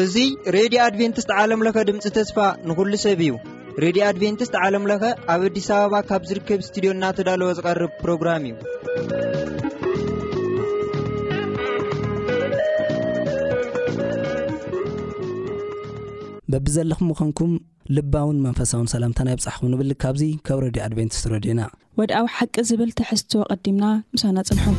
[0.00, 2.36] እዙይ ሬድዮ ኣድቨንትስት ዓለምለኸ ድምፂ ተስፋ
[2.68, 3.32] ንኩሉ ሰብ እዩ
[3.84, 5.02] ሬድዮ ኣድቨንትስት ዓለምለኸ
[5.34, 8.54] ኣብ ኣዲስ ኣበባ ካብ ዝርከብ እስትድዮ እናተዳልወ ዝቐርብ ፕሮግራም እዩ
[16.52, 17.50] በቢዘለኹ ምኾንኩም
[17.96, 21.60] ልባውን መንፈሳውን ሰላምታ ናይ ብፅሓኹ ንብል ካብዙ ከብ ረድዩ ኣድቨንቲስ ረድዩና
[22.00, 23.84] ወድኣዊ ሓቂ ዝብል ትሕዝትዎ ቐዲምና
[24.16, 24.76] ምሳናፅንሖም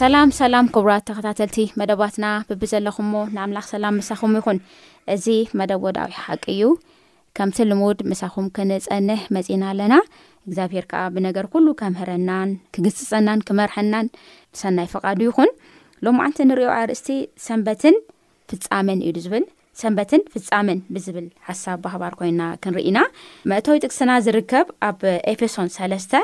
[0.00, 4.58] ሰላም ሰላም ክቡራት ተከታተልቲ መደባትና ብቢ ዘለኹም ሞ ንኣምላኽ ሰላም ምሳኹም ይኹን
[5.14, 5.24] እዚ
[5.58, 6.62] መደብ ወድዊሒ ሓቂ እዩ
[7.36, 9.94] ከምቲ ልሙድ መሳኹም ክንፀንሕ መፂና ኣለና
[10.48, 14.06] እግዚኣብሄር ከዓ ብነገር ኩሉ ከምህረናን ክግፅፀናን ክመርሐናን
[14.60, 15.50] ሰናይ ፍቓዱ ይኹን
[16.06, 17.10] ሎማዓንቲ ንሪኦ ኣርእስቲ
[17.46, 17.96] ሰንበትን
[18.52, 19.46] ፍፃመን እዩ ዝብል
[19.82, 23.00] ሰንበትን ፍፃመን ብዝብል ሓሳብ ባህባር ኮይና ክንሪኢና
[23.52, 25.02] መእተዊ ጥቅስና ዝርከብ ኣብ
[25.34, 26.14] ኤፌሶን ሰለስተ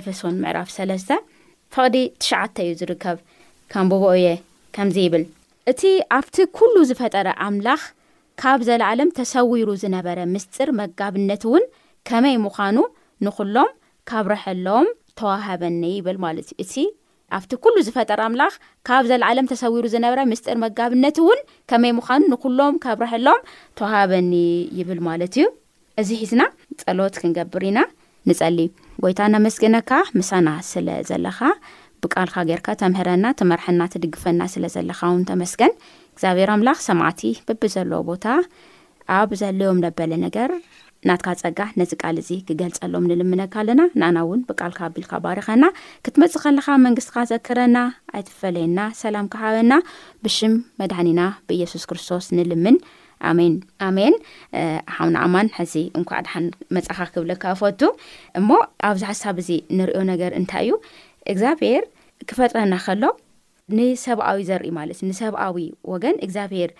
[0.00, 1.12] ኤፌሶን ምዕራፍ ሰለስተ
[1.74, 3.18] ፍቅዲ ትሽዓተ እዩ ዝርከብ
[3.72, 4.28] ከም ብቦኦ እየ
[4.76, 5.22] ከምዚ ይብል
[5.70, 5.80] እቲ
[6.16, 7.82] ኣብቲ ኩሉ ዝፈጠረ ኣምላኽ
[8.40, 11.64] ካብ ዘለዓለም ተሰዊሩ ዝነበረ ምስጢር መጋብነት እውን
[12.08, 12.76] ከመይ ምዃኑ
[13.26, 13.70] ንኹሎም
[14.10, 14.86] ካብ ረሐሎም
[15.20, 16.80] ተዋሃበኒ ይብል ማለት እዩ እቲ
[17.38, 18.54] ኣብቲ ኩሉ ዝፈጠረ ኣምላኽ
[18.88, 21.40] ካብ ዘለዓለም ተሰዊሩ ዝነበረ ምስጢር መጋብነት እውን
[21.72, 23.40] ከመይ ምዃኑ ንኩሎም ካብርሐሎም
[23.80, 24.32] ተዋሃበኒ
[24.80, 25.46] ይብል ማለት እዩ
[26.00, 26.42] እዚ ሒዝና
[26.82, 27.78] ጸሎት ክንገብር ኢና
[28.30, 28.58] ንጸሊ
[29.02, 31.38] ጎይታ ነመስገነካ ምሳና ስለ ዘለኻ
[32.04, 35.72] ብቃልካ ጌርካ ተምህረና ተመርሕና ትድግፈና ስለ ዘለኻ እውን ተመስገን
[36.14, 38.26] እግዚኣብሔር ኣምላኽ ሰማዕቲ ብቢ ዘለዎ ቦታ
[39.18, 40.50] ኣብ ዘለዮም ነበለ ነገር
[41.08, 45.64] ናትካ ጸጋ ነዚ ቃል እዚ ክገልፀሎም ንልምነካ ኣለና ንኣና እውን ብቃልካ ኣቢልካ ባሪኸና
[46.06, 47.78] ክትመፅእ ኸለኻ መንግስትካ ዘክረና
[48.18, 49.72] ኣይትፈለየና ሰላም ክሓበና
[50.26, 52.76] ብሽም መድህኒና ብኢየሱስ ክርስቶስ ንልምን
[53.30, 53.54] ኣሜን
[53.88, 54.14] ኣሜን
[54.96, 56.46] ሓናኣማን ሕዚ እንኳዓ ድሓን
[56.76, 57.80] መፃኻ ክብለካ ፈቱ
[58.38, 58.50] እሞ
[58.88, 60.80] ኣብዚ ሓሳብ እዚ ንሪኦ ነገር እንታይ እዩ
[61.32, 61.82] እግዚኣብሔር
[62.30, 63.04] ክፈጥረና ከሎ
[63.76, 65.56] ንሰብኣዊ ዘርኢ ማለት እዩ ንሰብኣዊ
[65.92, 66.70] ወገን እግዚኣብሔር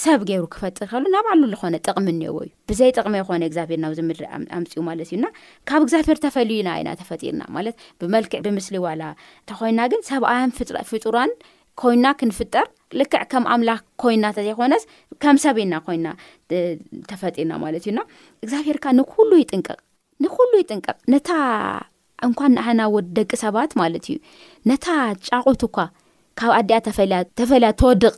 [0.00, 4.28] ሰብ ገይሩ ክፈጥር ከሎ ናባዕሉ ዝኾነ ጥቕሚ እንሄዎ እዩ ብዘይ ጥቕሚ ይኮነ እግዚኣብሔር ናብ ዚምድሪእ
[4.58, 5.26] ኣምፅኡ ማለት እዩና
[5.70, 9.02] ካብ እግዚኣብሔር ተፈልዩና ኢና ተፈጢርና ማለት ብመልክዕ ብምስሊ ዋላ
[9.42, 10.52] እንተኮይና ግን ሰብኣውያን
[10.92, 11.32] ፍጡራን
[11.82, 12.68] ኮይና ክንፍጠር
[12.98, 14.84] ልክዕ ከም ኣምላኽ ኮይና ተዘይኮነስ
[15.22, 16.06] ከም ሰበና ኮይና
[17.10, 18.00] ተፈጢና ማለት እዩና
[18.44, 19.78] እግዚኣብሔር ካ ንኩሉይ ይጥንቀቅ
[20.24, 21.28] ንኩሉ ይጥንቀቅ ነታ
[22.26, 24.16] እንኳን ንሃና ወድ ደቂ ሰባት ማለት እዩ
[24.70, 24.86] ነታ
[25.28, 25.76] ጫቑት እኳ
[26.40, 26.74] ካብ ኣድኣ
[27.40, 28.12] ተፈለያ ተወድቕ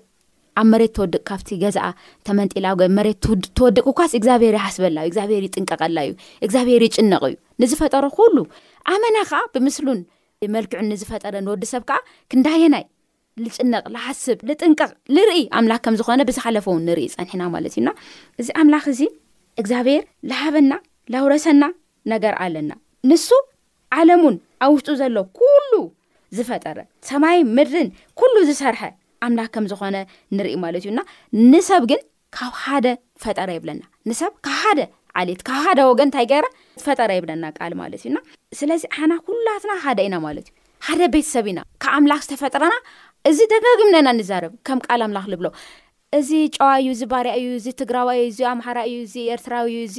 [0.61, 1.91] ኣብ መሬት ተወድቅ ካብቲ ገዛአ
[2.29, 2.67] ተመንጢላ
[2.99, 3.19] መሬት
[3.59, 6.13] ተወድቅ እኳስ እግዚኣብሔር ይሓስበላ እዩ እግዚኣብሔር ይጥንቀቀላ እዩ
[6.47, 8.37] እግዚኣብሔር ይጭነቅ እዩ ንዝፈጠረ ኩሉ
[8.95, 10.01] ኣመና ከዓ ብምስሉን
[10.57, 11.99] መልክዑን ንዝፈጠረ ንወዲ ሰብ ከዓ
[12.33, 12.85] ክንዳየናይ
[13.43, 17.89] ዝጭነቅ ዝሓስብ ንጥንቀቕ ንርኢ ኣምላክ ከም ዝኾነ ብዝሓለፈ ውን ንርኢ ይፀኒሕና ማለት እዩና
[18.41, 19.01] እዚ ኣምላኽ እዚ
[19.61, 20.73] እግዚኣብሔር ዝሃበና
[21.13, 21.63] ላውረሰና
[22.13, 22.73] ነገር ኣለና
[23.11, 23.27] ንሱ
[23.99, 25.71] ዓለምን ኣብ ውሽጡ ዘሎ ኩሉ
[26.37, 26.79] ዝፈጠረ
[27.11, 27.89] ሰማይ ምድርን
[28.21, 28.83] ኩሉ ዝሰርሐ
[29.27, 29.97] ኣምላክ ከምዝኾነ
[30.37, 31.01] ንርኢ ማለት እዩና
[31.53, 32.01] ንሰብ ግን
[32.37, 32.87] ካብ ሓደ
[33.25, 34.81] ፈጠረ የብለና ንሰብ ካብ ሓደ
[35.21, 36.47] ዓሌት ካብ ሓደ ወገን እታይ ገይራ
[36.81, 38.19] ትፈጠረ የብለና ቃል ማለት እዩና
[38.59, 40.55] ስለዚ ሓና ኩላትና ሓደ ኢና ማለት እዩ
[40.87, 42.75] ሓደ ቤተሰብ ኢና ካብ ኣምላክ ዝተፈጥረና
[43.31, 45.47] እዚ ደጋጊም ናና ንዛረብ ከም ቃል ኣምላኽ ልብሎ
[46.19, 49.99] እዚ ጨዋዩ እዚ ባርያ እዩ እዚ ትግራዋይ እዚ ኣምሓራ እዩ እዚ ኤርትራዊ እዚ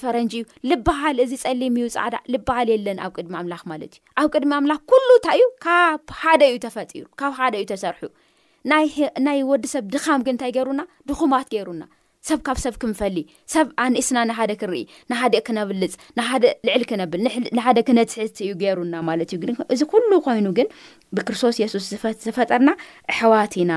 [0.00, 4.28] ፈረንጂ እዩ ልበሃል እዚ ፀሊም ዩ ፃዕዳ ልበሃል የለን ኣብ ቅድሚ ኣምላኽ ማለት እዩ ኣብ
[4.36, 8.02] ቅድሚ ኣምላኽ ኩሉ እንታይ እዩ ካብ ሓደ እዩ ተፈጢሩካብ ሓደ እዩ ተሰርሑ
[9.28, 10.80] ናይ ወዲሰብ ድካም ግ እንታይ ገይሩና
[11.10, 11.82] ድኹማት ገይሩና
[12.28, 13.16] ሰብ ካብ ሰብ ክንፈሊ
[13.52, 17.20] ሰብ ኣንእስና ንሓደ ክንርኢ ንሓደ ክነብልፅ ንሓደ ልዕል ክነብል
[17.56, 20.68] ንሓደ ክነትሕት እዩ ገይሩና ማለት እዩ እዚ ኩሉ ኮይኑ ግን
[21.16, 21.86] ብክርስቶስ የሱስ
[22.24, 22.70] ዝፈጠርና
[23.12, 23.72] ኣሕዋት ኢና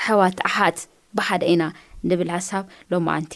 [0.00, 0.78] ኣሕዋት ኣሓት
[1.18, 1.62] ብሓደ ኢና
[2.10, 3.34] ንብል ሃሳብ ሎ ማዓንቲ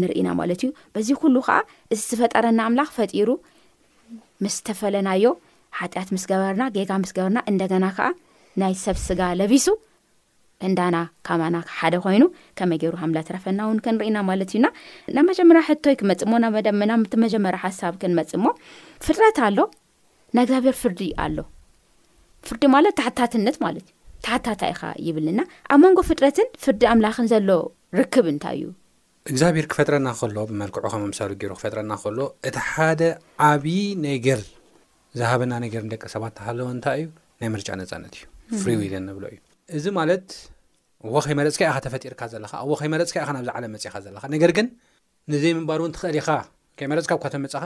[0.00, 1.56] ንርኢና ማለት እዩ በዚ ኩሉ ከዓ
[1.94, 3.30] እዚ ዝፈጠረና ኣምላኽ ፈጢሩ
[4.44, 5.26] ምስ ተፈለናዮ
[5.80, 8.08] ሓጢኣት ምስ ገበርና ጌጋ ምስ ገበርና እንደገና ከዓ
[8.62, 9.66] ናይ ሰብ ስጋ ለቢሱ
[10.66, 10.96] እንዳና
[11.26, 12.24] ካማና ሓደ ኮይኑ
[12.58, 14.68] ከመ ገይሩ ኣምላ ተረፈና እውን ከንርኢና ማለት እዩና
[15.16, 18.54] ናብ መጀመርያ ሕቶይ ክመፅሞ ናብ መናምቲ መጀመርያ ሓሳብ ክንመፅ ሞ
[19.06, 19.58] ፍጥረት ኣሎ
[20.36, 21.38] ናይ እግዚኣብሔር ፍርዲ ኣሎ
[22.46, 23.94] ፍርዲ ማለት ታሕታትነት ማለት እዩ
[24.26, 25.40] ታሓታታ ኢኻ ይብልና
[25.72, 27.50] ኣብ መንጎ ፍጥረትን ፍርዲ ኣምላኽን ዘሎ
[27.98, 28.66] ርክብ እንታይ እዩ
[29.32, 32.18] እግዚኣብሄር ክፈጥረና ከሎ ብመልክዑ ከመምሳሉ ገይሩ ክፈጥረና ከሎ
[32.48, 33.00] እቲ ሓደ
[33.48, 33.68] ዓብዪ
[34.08, 34.40] ነገር
[35.18, 37.08] ዝሃበና ነገርንደቂ ሰባት እተሃለወ እንታይ እዩ
[37.42, 39.38] ናይ ምርጫ ነጻነት እዩ ፍሪው ኢል ንብሎ እዩ
[39.78, 40.26] እዚ ማለት
[41.14, 44.66] ወኸይመረፅካ ኢካ ተፈጢርካ ዘለካ ኣብ ወኸይ መረፅካ ኢ ናብዝ ዓለም መጽኢኻ ዘለካ ነገር ግን
[45.32, 46.28] ንዘይ ምንባር እውን ትኽእል ኢኻ
[46.78, 47.64] ከይመረፅካ ብኳ ተመፅእኻ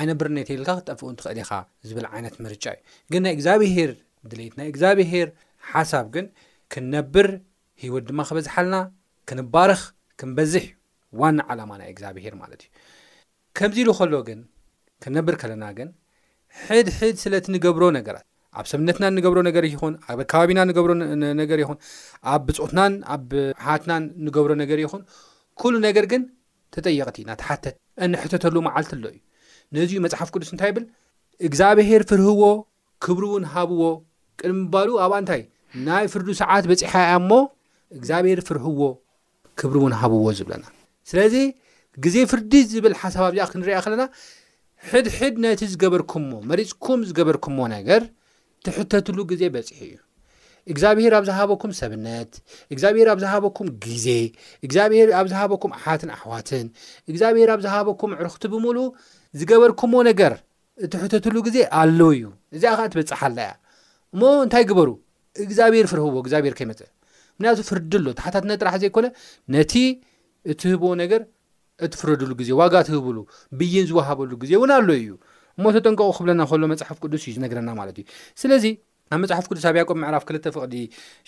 [0.00, 1.52] ዓይነ ብርኔ ተብልካ ክጠፍ ትኽእል ኢኻ
[1.88, 2.80] ዝብል ዓይነት ምርጫ እዩ
[3.12, 3.90] ግን ናይ እግዚኣብሄር
[4.32, 5.28] ድት ናይ እግዚኣብሄር
[5.72, 6.26] ሓሳብ ግን
[6.74, 7.26] ክንነብር
[7.82, 8.76] ህወት ድማ ክበዝሕ ኣለና
[9.28, 9.80] ክንባረኽ
[10.20, 10.64] ክንበዝሕ
[11.20, 12.70] ዋና ዓላማ ናይ እግዚኣብሄር ማለት እዩ
[13.58, 14.40] ከምዚ ኢሉ ከሎ ግን
[15.02, 15.88] ክንነብር ከለና ግን
[16.66, 18.26] ሕድሕድ ስለቲ ንገብሮ ነገራት
[18.58, 20.92] ኣብ ስብነትናን ንገብሮ ነገር ይኹን ኣብ ኣከባቢና ንገብሮ
[21.40, 21.78] ነገር ይኹን
[22.32, 25.02] ኣብ ብፁትናን ኣብሓትናን ንገብሮ ነገር ይኹን
[25.62, 26.22] ኩሉ ነገር ግን
[26.74, 27.74] ተጠየቕቲ ናተሓተት
[28.04, 29.18] እንሕተተሉ መዓልቲ ኣሎ እዩ
[29.76, 30.84] ነዚኡ መፅሓፍ ቅዱስ እንታይ ይብል
[31.46, 32.42] እግዚኣብሄር ፍርህዎ
[33.04, 33.82] ክብሩ እውን ሃብዎ
[34.40, 35.42] ቅድሚ ምባሉ ኣብኣንታይ
[35.86, 37.30] ናይ ፍርዱ ሰዓት በፂሓ እያ እሞ
[37.96, 38.80] እግዚኣብሄር ፍርህዎ
[39.60, 40.64] ክብሪ ውን ሃብዎ ዝብለና
[41.10, 41.34] ስለዚ
[42.04, 44.04] ግዜ ፍርዲ ዝብል ሓሳብ ኣብዚ ክንሪያ ከለና
[44.90, 48.02] ሕድሕድ ነቲ ዝገበርኩዎ መሪፅኩም ዝገበርኩዎ ነገር
[48.66, 49.94] ትሕተትሉ ግዜ በፂሒ እዩ
[50.72, 52.30] እግዚኣብሄር ኣብ ዝሃበኩም ሰብነት
[52.74, 54.06] እግዚኣብሄር ኣብ ዝሃበኩም ግዜ
[54.66, 56.66] እግዚኣብሄር ኣብ ዝሃበኩም ኣሓትን ኣሕዋትን
[57.10, 58.76] እግዚኣብሄር ኣብ ዝሃበኩም ዕሩኽቲ ብምሉ
[59.40, 60.34] ዝገበርኩምዎ ነገር
[60.84, 62.24] እትሕተትሉ ግዜ ኣለው እዩ
[62.56, 63.52] እዚኣ ኸዓ ትበፅሓ ኣላ እያ
[64.16, 64.90] እሞ እንታይ ግበሩ
[65.44, 66.86] እግዚኣብሔር ፍርህዎ እግዚኣብሔር ከይመፅአ
[67.38, 69.06] ምንያቱ ፍርዲ ኣሎ ታሓታት ነጥራሕ ዘይኮነ
[69.54, 69.72] ነቲ
[70.52, 71.20] እትህቦዎ ነገር
[71.86, 73.16] እትፍረድሉ ግዜ ዋጋ ትህብሉ
[73.58, 75.10] ብይን ዝዋሃበሉ ግዜ እውን ኣሎ እዩ
[75.58, 78.06] እሞ ተጠንቀቁ ክብለና ከሎ መፅሓፍ ቅዱስ እዩ ዝነግረና ማለት እዩ
[78.42, 78.64] ስለዚ
[79.14, 80.74] ኣብ መፅሓፍ ቅዱስ ኣብ ያቆብ ምዕራፍ ክተ ፍቅዲ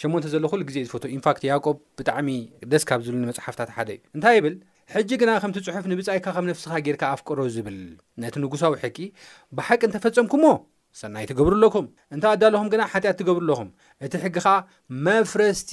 [0.03, 1.67] ሸንተ ዘለሉ ግዜ ዝፈት ንፋት ያቆ
[1.99, 2.29] ብጣዕሚ
[2.73, 4.57] ደስ ካብ ዝብል መፅሓፍታት ሓደ እዩ እንታይ ብል
[4.95, 7.79] ሕጂ ግና ከምቲ ፅሑፍ ንብጻይካ ከም ነፍስካ ጌርካ ኣፍቀሮ ዝብል
[8.25, 8.99] ነቲ ንጉሳዊ ሕቂ
[9.59, 10.45] ብሓቂ ንተፈፀምኩሞ
[11.01, 11.85] ሰናይ ትገብሩኣለኩም
[12.15, 13.69] እንታኣዳለኹም ግና ሓጢኣት ትገብሩ ለኹም
[14.07, 14.47] እቲ ሕጊኻ
[15.07, 15.71] መፍረስቲ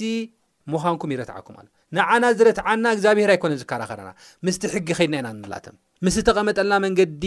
[0.72, 1.64] ምዃንኩም ይረትዓኩም ኣ
[1.96, 4.10] ንዓና ዝረትዓና እግዚኣብሄር ኣይኮነ ዝከራኸረና
[4.46, 5.74] ምስቲ ሕጊ ኸይድና ኢና ንላትም
[6.06, 7.24] ምስእተቐመጠልና መንገዲ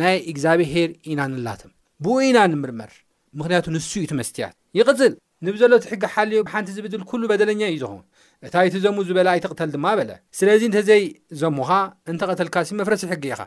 [0.00, 1.72] ናይ እግዚኣብሄር ኢና ንላትም
[2.04, 2.92] ብኡ ኢና ንምርመር
[3.40, 5.14] ምክንያቱ ንሱ እዩቲ መስትያት ይቕፅል
[5.46, 8.04] ንብዘሎቲ ሕጊ ሓልዩ ብሓንቲ ዝብድል ኩሉ በደለኛ እዩ ዝኹውን
[8.46, 11.02] እታይቲ ዘሙ ዝበላ ኣይተቕተል ድማ በለ ስለዚ እንተዘይ
[11.42, 11.70] ዘሙኻ
[12.12, 13.42] እንተቀተልካሲ መፍረሲቲ ሕጊ ኢኻ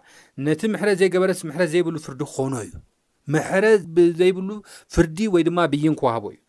[0.47, 2.73] ነቲ ምሕረት ዘይገበረስ ምሕረት ዘይብሉ ፍርዲ ክኮኖ እዩ
[3.33, 3.65] ምሕረ
[3.95, 4.49] ብዘይብሉ
[4.93, 6.39] ፍርዲ ወይ ድማ ብይን ክዋሃቦ እዩ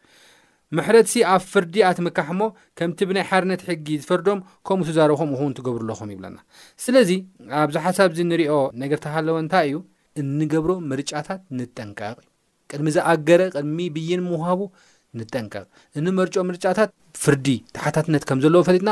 [0.76, 2.46] ምሕረ ሲ ኣብ ፍርዲ ኣትምካሕ ሞ
[2.78, 6.36] ከምቲ ብናይ ሓርነት ሕጊ ዝፈርዶም ከምኡ ትዛረብኹም ውን ትገብሩ ኣለኹም ይብለና
[6.84, 7.10] ስለዚ
[7.62, 9.76] ኣብዛ ሓሳብ ዚ ንሪኦ ነገር ተባሃለወ እንታይ እዩ
[10.22, 12.28] እንገብሮ ምርጫታት ንጠንቀቕ ዩ
[12.72, 14.60] ቅድሚ ዝኣገረ ቅድሚ ብይን ምውሃቡ
[15.18, 15.66] ንጠንቀቕ
[16.00, 16.90] እንመርጮ ምርጫታት
[17.22, 18.90] ፍርዲ ተሓታትነት ከም ዘለዎ ፈሊጥና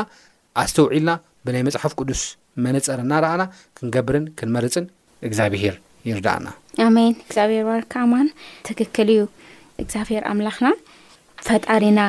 [0.63, 1.11] ኣስተውዒልና
[1.47, 2.23] ብናይ መፅሓፍ ቅዱስ
[2.65, 3.43] መነፀር እናርኣና
[3.77, 4.85] ክንገብርን ክንመርፅን
[5.27, 5.75] እግዚኣብሄር
[6.09, 6.47] ይርዳእና
[6.87, 8.27] ኣሜን እግዚኣብሔር ዋርካማን
[8.67, 9.21] ትክክል እዩ
[9.83, 10.67] እግዚኣብሔር ኣምላኽና
[11.47, 11.99] ፈጣሪና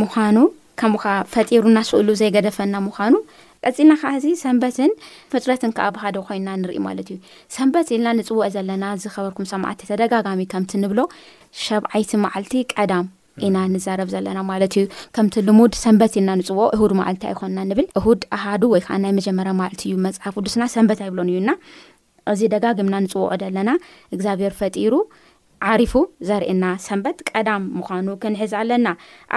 [0.00, 0.38] ምዃኑ
[0.80, 3.14] ከምኡከዓ ፈጢሩ እናስእሉ ዘይገደፈና ምዃኑ
[3.66, 4.90] ቀፂልና ከዓ እዚ ሰንበትን
[5.32, 7.18] ፍጥረትን ከኣ ብሃዶ ኮይና ንሪኢ ማለት እዩ
[7.56, 11.00] ሰንበት ኢልና ንፅዎአ ዘለና ዝኸበርኩም ሰማዓቲ ተደጋጋሚ ከምቲ ንብሎ
[11.66, 13.06] ሸብዓይቲ መዓልቲ ቀዳም
[13.46, 14.84] ኢና ንዘረብ ዘለና ማለት እዩ
[15.16, 19.82] ከምቲ ልሙድ ሰንበት ኢልና ንፅዎኦ እሁድ ማዓልቲ ኣይኮንና ንብል እሁድ ኣሃዱ ወይከዓ ናይ መጀመርያ ማዓልቲ
[19.90, 21.50] እዩ መፅሓፍ ዱስና ሰንበት ኣይብሎን እዩና
[22.32, 23.70] እዚ ደጋጊምና ንፅወቀ ዘለና
[24.16, 24.94] እግዚኣብሔር ፈጢሩ
[25.72, 25.92] ዓሪፉ
[26.28, 28.88] ዘርእየና ሰንበት ቀዳም ምኳኑ ክንሕዝ ኣለና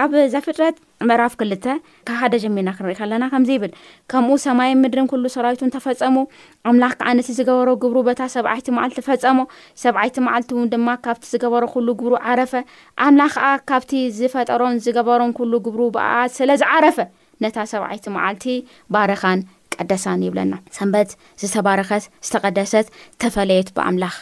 [0.02, 0.74] ኣብ ዘፍጥረጥ
[1.08, 1.66] ምዕራፍ ክልተ
[2.08, 3.72] ካብ ሓደ ጀሚርና ክንሪኢ ከለና ከምዚ ይብል
[4.12, 6.16] ከምኡ ሰማይ ምድሪን ኩሉ ሰራዊቱን ተፈፀሙ
[6.70, 9.40] ኣምላኽ ከዓ ነቲ ዝገበሮ ግብሩ በታ ሰብዓይቲ መዓልቲ ተፈፀሞ
[9.84, 12.52] ሰብዓይቲ መዓልቲ ውን ድማ ካብቲ ዝገበሮ ኩሉ ግብሩ ዓረፈ
[13.06, 16.98] ኣምላኽ ከዓ ካብቲ ዝፈጠሮም ዝገበሮም ኩሉ ግብሩ ብኣ ስለዝዓረፈ
[17.44, 18.44] ነታ ሰብዓይቲ መዓልቲ
[18.94, 19.40] ባረኻን
[19.80, 21.10] ቀደሳን ይብለና ሰንበት
[21.42, 22.86] ዝተባረከት ዝተቐደሰት
[23.22, 24.16] ተፈለየት ብኣምላኽ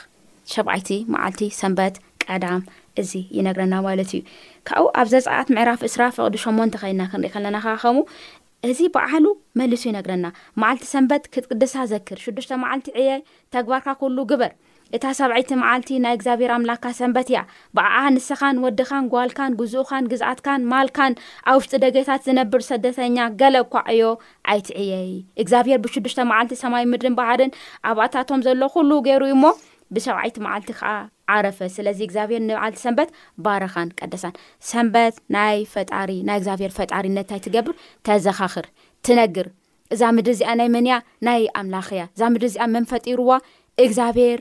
[0.52, 1.94] ሸብአይቲ መዓልቲ ሰንበት
[2.25, 2.60] ቀዳም
[3.00, 4.20] እዚ ይነግረና ማለት እዩ
[4.68, 8.02] ካብብኡ ኣብ ዘፃዓት ምዕራፍ እስራ ፍቅዲ ሸሞንተ ኸይና ክንሪኢ ከለና ኸኸምኡ
[8.68, 9.26] እዚ በዓሉ
[9.58, 10.26] መልሱ ይነግረና
[10.60, 13.10] መዓልቲ ሰንበት ክትቅድሳ ዘክር ሽዱሽተ መዓልቲ ዕየ
[13.56, 14.52] ተግባርካ ኩሉ ግበር
[14.96, 17.38] እታ ሰብዓይቲ መዓልቲ ናይ እግዚኣብሔር ኣምላክካ ሰንበት እያ
[17.76, 21.14] ብዓ ንስኻን ወድኻን ጓልካን ጉዝኡኻን ግዝኣትካን ማልካን
[21.50, 24.02] ኣብ ውሽጢ ደገታት ዝነብር ሰደተኛ ገለብ ኳ እዮ
[24.54, 24.92] ኣይትዕየ
[25.42, 27.52] እግዚኣብሔር ብሽዱሽተ መዓልቲ ሰማይ ምድሪን በህርን
[27.90, 29.44] ኣብኣታቶም ዘሎ ኩሉ ገይሩ እ እሞ
[29.96, 30.92] ብሰብዓይቲ መዓልቲ ከዓ
[31.34, 33.10] ዓረፈ ስለዚ እግዚኣብሔር ንባዓልቲ ሰንበት
[33.44, 34.34] ባረኻን ቀደሳን
[34.72, 37.76] ሰንበት ናይ ፈጣሪ ናይ እግዚኣብሔር ፈጣሪነትንታይ ትገብር
[38.08, 38.68] ተዘኻኽር
[39.08, 39.48] ትነግር
[39.94, 40.94] እዛ ምድሪ እዚኣ ናይ መንያ
[41.28, 43.30] ናይ ኣምላኽ እያ እዛ ምድሪ እዚኣ መንፈጢርዋ
[43.84, 44.38] እግዚኣብሔር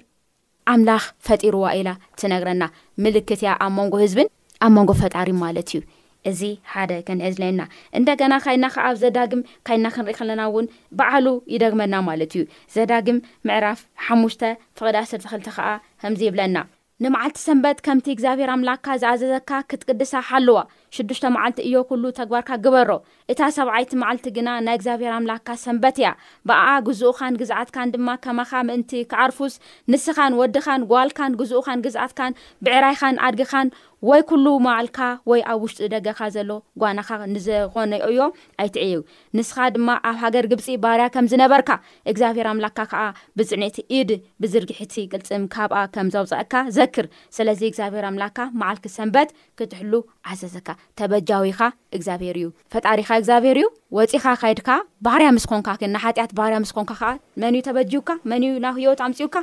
[0.74, 2.63] ኣምላኽ ፈጢርዋ ኢላ ትነግረና
[3.03, 4.27] ምልክት እያ ኣብ መንጎ ህዝብን
[4.65, 5.81] ኣብ መንጎ ፈጣሪ ማለት እዩ
[6.29, 6.41] እዚ
[6.74, 7.62] ሓደ ክንዕዝለየና
[7.98, 10.67] እንደገና ካይና ከዓ ኣብ ዘዳግም ካይና ክንሪኢ ከለና እውን
[11.00, 12.45] በዓሉ ይደግመና ማለት እዩ
[12.75, 13.17] ዘዳግም
[13.50, 14.41] ምዕራፍ ሓሙሽተ
[14.79, 15.67] ፍቅዳ ኣስርተ ክልተ ከዓ
[16.03, 16.57] ከምዚ ይብለና
[17.03, 20.60] ንመዓልቲ ሰንበት ከምቲ እግዚኣብሔር ኣምላክካ ዝኣዘዘካ ክትቅድሳ ሓለዋ
[20.95, 22.89] ሽዱሽተ መዓልቲ እዮ ኩሉ ተግባርካ ግበሮ
[23.31, 26.09] እታ ሰብዓይቲ መዓልቲ ግና ናይ እግዚኣብሔር ኣምላክካ ሰንበት እያ
[26.49, 29.53] ብኣኣ ግዝኡኻን ግዝዓትካን ድማ ከማኻ ምእንቲ ክዓርፉስ
[29.93, 32.37] ንስኻን ወድኻን ጓልካን ግዝኡኻን ግዝኣትካን
[32.67, 33.69] ብዕራይኻን ኣድግኻን
[34.09, 34.97] ወይ ኩሉ መዓልካ
[35.29, 38.27] ወይ ኣብ ውሽጢ ደገካ ዘሎ ጓናኻ ንዝኮነ ዮ
[38.63, 38.99] ኣይትዕየዩ
[39.37, 41.71] ንስኻ ድማ ኣብ ሃገር ግብፂ ባርያ ከምዝነበርካ
[42.11, 43.03] እግዚኣብሄር ኣምላክካ ከዓ
[43.39, 44.11] ብፅዕነቲ ኢድ
[44.43, 47.07] ብዝርጊሒቲ ቅልፅም ካብኣ ከም ዘውፅአካ ዘክር
[47.39, 49.93] ስለዚ እግዚኣብሄር ኣምላክካ መዓልኪ ሰንበት ክትሕሉ
[50.27, 51.62] ኣሓዘዘካ ተበጃዊካ
[51.98, 54.70] እግዚኣብሔር እዩ ፈጣሪካ እግዚኣብሔር እዩ ወፂካ ካይድካ
[55.06, 57.10] ባህርያ ምስኮንካ ክ ና ሓጢአት ባህርያ ምስኮንካ ከዓ
[57.42, 59.36] መን ዩ ተበጅውካ መን ና ህወወት ኣምፅውካ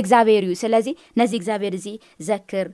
[0.00, 0.88] እግዚኣብሔር እዩ ስለዚ
[1.20, 1.86] ነዚ እግዚኣብሔር እዚ
[2.28, 2.68] ዘክር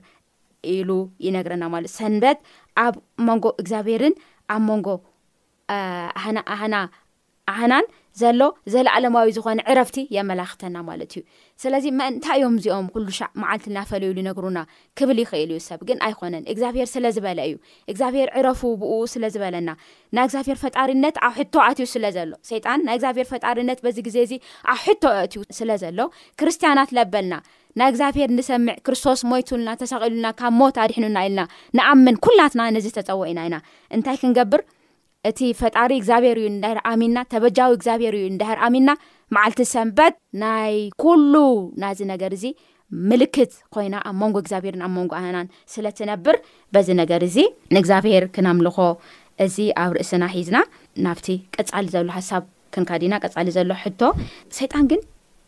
[0.75, 0.89] ኢሉ
[1.25, 2.39] ይነግረና ማለት ሰንበት
[2.85, 2.95] ኣብ
[3.29, 4.15] መንጎ እግዚኣብሔርን
[4.55, 4.87] ኣብ መንጎ
[6.21, 6.75] ኣህና
[7.51, 7.85] ኣህናን
[8.21, 8.43] ዘሎ
[8.73, 11.21] ዘለኣለማዊ ዝኮነ ዕረፍቲ የመላክተና ማለት እዩ
[11.63, 14.59] ስለዚ መንታይ እዮም እዚኦም ኩሉ ሻዕ መዓልቲ እናፈለዩሉ ይነግሩና
[14.99, 17.55] ክብል ይክእል እዩ ሰብ ግን ኣይኮነን እግዚኣብሄር ስለዝበለ እዩ
[17.91, 19.69] እግዚኣብሔር ዕረፉ ብኡ ስለዝበለና
[20.17, 24.33] ናይ እግዚኣብሔር ፈጣሪነት ኣብ ሕቶ ኣትዩ ስለዘሎ ይጣን ናይ እግዚኣብሔር ፈጣሪነት በዚ ግዜ እዚ
[24.75, 25.99] ኣብ ሕቶ ኣትዩ ስለ ዘሎ
[26.41, 27.35] ክርስትያናት ለበልና
[27.81, 31.41] ናይ እግዚኣብሔር ንሰምዕ ክርስቶስ ሞቱሉና ተሰቂሉና ካብ ሞት ኣዲሕኑና ኢልና
[31.79, 33.57] ንኣምን ኩላትና ነዚ ተፀወኢና ኢና
[33.97, 34.63] እንታይ ክንገብር
[35.29, 38.89] እቲ ፈጣሪ እግዚኣብሄር እዩ እንዳርኣሚና ተበጃዊ እግዚኣብሄር እዩ እንዳሕር ኣሚና
[39.35, 41.33] መዓልቲ ሰንበት ናይ ኩሉ
[41.83, 42.45] ናዚ ነገር እዚ
[43.11, 46.37] ምልክት ኮይና ኣብ መንጎ እግዚኣብሄርን ኣብ መንጎ ኣናን ስለትነብር
[46.75, 47.37] በዚ ነገር እዚ
[47.75, 48.77] ንእግዚኣብሔር ክናምልኮ
[49.45, 50.57] እዚ ኣብ ርእስና ሒዝና
[51.07, 51.27] ናብቲ
[51.57, 52.43] ቀፃሊ ዘሎ ሓሳብ
[52.75, 54.01] ክንካዲና ቀፃሊ ዘሎ ሕቶ
[54.59, 55.01] ሰይጣን ግን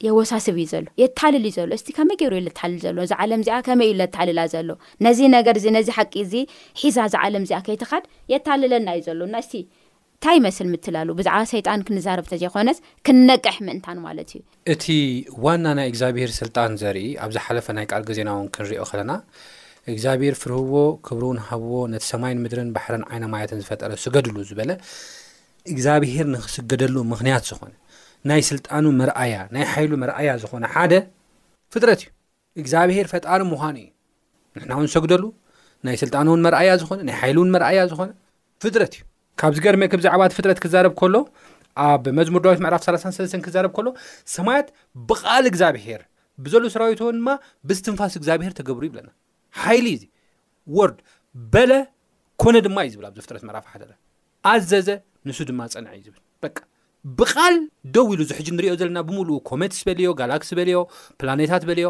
[0.06, 3.88] የወሳስብ እዩ ዘሎ የታልል እዩ ዘሎ እስቲ ከመይ ገይሩዩ ዘተልል ዘሎ ዚ ዓለም እዚኣ ከመይ
[3.90, 4.68] እዩ ዘተልላ ዘሎ
[5.06, 6.34] ነዚ ነገር እዚ ነዚ ሓቂ እዚ
[6.82, 9.54] ሒዛ ዝ ዓለም እዚኣ ከይቲኻድ የታልለና እዩ ዘሎ እና እስቲ
[10.18, 12.78] እንታይ ይመስል ምትላሉ ብዛዕባ ሰይጣን ክንዛረብ ተ ዘይኮነስ
[13.08, 14.42] ክንነቅሕ ምእንታ ማለት እዩ
[14.74, 14.86] እቲ
[15.46, 19.12] ዋና ናይ እግዚኣብሄር ስልጣን ዘርኢ ኣብዝ ሓለፈ ናይ ቃልጊ ዜናውን ክንሪኦ ከለና
[19.94, 20.74] እግዚኣብሄር ፍርህዎ
[21.08, 24.72] ክብሩውን ሃብዎ ነቲ ሰማይን ምድርን ባሕረን ዓይነ ማየትን ዝፈጠረ ስገድሉ ዝበለ
[25.74, 27.74] እግዚኣብሄር ንክሽገደሉ ምክንያት ዝኾነ
[28.30, 30.94] ናይ ስልጣኑ መርኣያ ናይ ሓይሉ መርኣያ ዝኾነ ሓደ
[31.74, 32.10] ፍጥረት እዩ
[32.62, 33.90] እግዚኣብሄር ፈጣሪ ምዃኑ እዩ
[34.58, 35.24] ንሕና እውን ሰግደሉ
[35.88, 38.10] ናይ ስልጣን እውን መርኣያ ዝኾነ ናይ ሓይሉ ውን መርኣያ ዝኾነ
[38.64, 39.04] ፍጥረት እዩ
[39.42, 41.16] ካብዚ ገርመ ክብዛዕባት ፍጥረት ክዛረብ ከሎ
[41.88, 43.88] ኣብ መዝሙር ዳዊት ምዕራፍ 3 ክዛረብ ከሎ
[44.36, 44.68] ሰማያት
[45.10, 46.02] ብቃል እግዚኣብሄር
[46.46, 47.30] ብዘሎ ሰራዊትዎን ድማ
[47.70, 49.10] ብዝትንፋስ እግዚኣብሄር ተገብሩ ይብለና
[49.62, 50.04] ሓይሊ እዚ
[50.78, 50.98] ወርድ
[51.54, 51.72] በለ
[52.44, 53.74] ኮነ ድማ እዩ ዝብል ኣዚ ፍጥረት መዕራፍሓ
[54.54, 54.90] ኣዘዘ
[55.28, 56.24] ንሱ ድማ ፀንዐ እዩ ዝብል
[57.20, 57.56] ብቃል
[57.96, 60.78] ደው ኢሉ ዙ ሕጂ እንሪኦ ዘለና ብምሉ ኮሜትስ በልዮ ጋላክስ በልዮ
[61.22, 61.90] ፕላኔታት በልዮ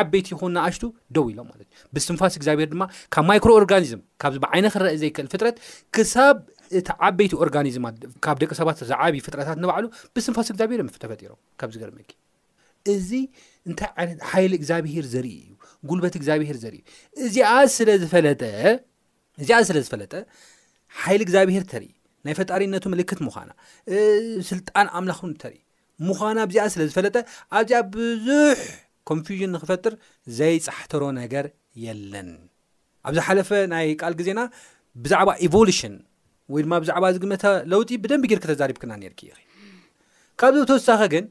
[0.00, 0.84] ዓበይቲ ይኹን ንኣሽቱ
[1.16, 2.82] ደው ኢሎም ማለት እዩ ብስንፋስ እግዚኣብሄር ድማ
[3.14, 5.56] ካብ ማይክሮኦርጋኒዝም ካብዚ ብዓይነ ክረአ ዘይክእል ፍጥረት
[5.96, 6.36] ክሳብ
[6.78, 7.96] እቲ ዓበይቲ ኦርጋኒዝማት
[8.26, 9.84] ካብ ደቂ ሰባት ዝዓብይ ፍጥረታት ንባዕሉ
[10.16, 12.10] ብስንፋስ እግዚኣብሄርተፈጢሮም ካብ ዚ ገርመጊ
[12.94, 13.10] እዚ
[13.68, 15.48] እንታይ ይነት ሓይሊ እግዚኣብሄር ዘርኢ እዩ
[15.90, 16.80] ጉልበት እግዚኣብሄር ዘርኢ
[17.26, 20.12] እዚኣ ስዝፈለጠእዚኣ ስለዝፈለጠ
[21.04, 21.86] ሓይሊ እግዚኣብሄር ተርኢ
[22.26, 23.50] ናይ ፈጣሪነቱ ምልክት ምዃና
[24.50, 25.56] ስልጣን ኣምላክ ን ተርኢ
[26.08, 27.16] ምዃና ብዚኣ ስለዝፈለጠ
[27.58, 28.58] ኣብዚኣ ብዙሕ
[29.10, 29.94] ኮንፉዥን ንክፈጥር
[30.38, 31.46] ዘይፃሕትሮ ነገር
[31.84, 32.30] የለን
[33.08, 34.40] ኣብ ዝ ሓለፈ ናይ ቃል ግዜና
[35.02, 35.94] ብዛዕባ ኤቨሉሽን
[36.54, 39.20] ወይ ድማ ብዛዕባ ዝግመታ ለውጢ ብደንብ ጌርክ ተዛሪብ ክና ነርክ
[40.40, 41.24] ካብዚ ተወሳኺ ግን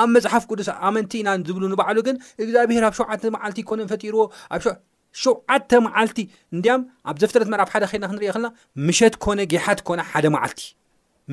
[0.00, 4.22] ኣብ መፅሓፍ ቅዱስ ኣመንቲ ኢና ዝብሉ ንባዕሉ ግን እግዚኣብሄር ኣብ ሸውዓተ መዓልቲ ይኮነን ፈጢርዎ
[4.54, 4.58] ኣ
[5.22, 6.18] ሸዓተ መዓልቲ
[6.54, 6.72] እንዲያ
[7.10, 8.48] ኣብ ዘፍተረት መርፍ ሓደ ከድና ክንሪኦ ክልና
[8.86, 10.60] ምሸት ኮነ ጌሓት ኮነ ሓደ ማዓልቲ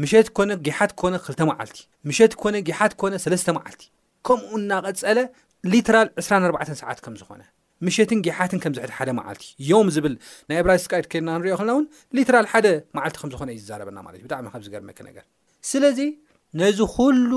[0.02, 1.78] ምሸት ኮነ ጌሓት ኮነ 2 መዓልቲ
[2.18, 3.14] ሸት ኮነ ጌት ኮነ
[3.58, 3.84] መዓልቲ
[4.28, 5.20] ከምኡ እናቐፀለ
[5.74, 7.42] ሊትራል 24 ሰዓት ከምዝኾነ
[7.86, 10.14] ምሸትን ጌሓትን ከምዝሕ ሓደ መዓልቲ ዮም ዝብል
[10.50, 11.86] ናይ ኣብራዝ ስካት ከድና ክንሪዮ ክልና ውን
[12.18, 12.68] ሊትራል ሓደ
[12.98, 15.24] ማዓልቲ ከምዝኾነ ይዛረበና ማለት እዩ ብጣዕሚብዝገርመክ ነገር
[15.72, 16.00] ስለዚ
[16.62, 17.32] ነዚ ኩሉ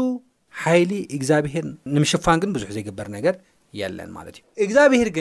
[0.63, 1.65] ሓይሊ እግዚኣብሄር
[1.97, 3.35] ንምሽፋን ግን ብዙሕ ዘይግበር ነገር
[3.81, 5.17] የለን ማለት እዩግብሄርግ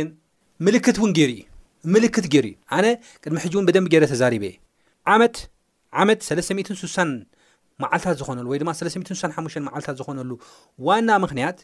[0.66, 1.44] ምልክት እውን ገይ እ
[1.94, 2.86] ምልክት ገይር እ ኣነ
[3.24, 4.56] ቅድሚ ሕጂ እውን ብደንብ ገይረ ተዛሪበ እየ
[5.14, 5.36] ዓመት
[6.02, 7.02] ዓመት 36
[7.84, 10.32] መዓልታት ዝኾነሉ ወይ ድማ 365 መዓልታት ዝኮነሉ
[10.88, 11.58] ዋና ምክንያት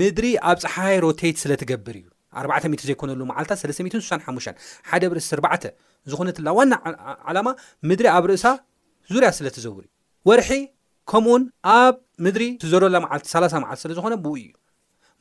[0.00, 2.06] ምድሪ ኣብ ፀሓይ ሮቴይት ስለ ትገብር እዩ
[2.44, 4.50] 400 ዘይኮነሉ መዓልታት 365
[4.90, 5.70] ሓደ ብርእሲ
[6.12, 6.72] ዝኾነትላ ዋና
[7.28, 7.48] ዓላማ
[7.90, 8.46] ምድሪ ኣብ ርእሳ
[9.14, 9.90] ዙርያ ስለ ትዘውር እዩ
[10.30, 10.50] ወርሒ
[11.10, 11.42] ከምኡውን
[11.78, 14.48] ኣብ ምድሪ ዘረላ ማዓልቲ 30 መዓልቲ ስለዝኮነ ብኡ እዩ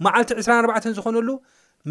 [0.05, 1.29] ማዓልቲ 24 ዝኾነሉ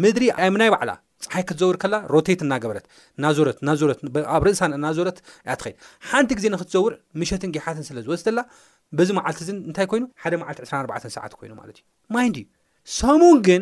[0.03, 0.23] ምድሪ
[0.53, 0.91] ምናይ ባዕላ
[1.25, 2.85] ፀሓይ ክትዘውር ከላ ሮቴት እናገበረት
[3.23, 4.15] ናዞረት ናዞትኣብ
[4.47, 5.17] ርእሳ ናዞረት
[5.49, 5.75] ያትኸድ
[6.11, 8.39] ሓንቲ ግዜ ንክትዘውር ምሸትን ጌሓትን ስለ ዝወስተላ
[8.97, 11.85] በዚ መዓልቲ እዝ እንታይ ኮይኑ ሓደ መዓልቲ 24 ሰዓት ኮይኑ ማለት እዩ
[12.15, 12.41] ማይን ድ
[12.99, 13.61] ሰሙ ግን